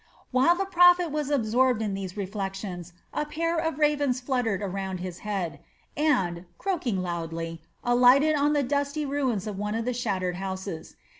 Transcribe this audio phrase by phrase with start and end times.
[0.31, 5.19] While the prophet was absorbed in these reflections a pair of ravens fluttered around his
[5.19, 5.59] head
[5.95, 10.95] and, croaking loudly, alighted on the dusty ruins of one of the shattered houses.